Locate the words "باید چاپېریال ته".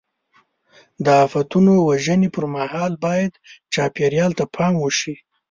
3.05-4.45